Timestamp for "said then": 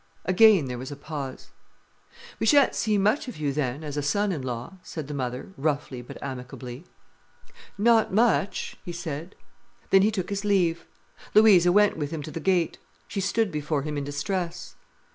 8.93-10.01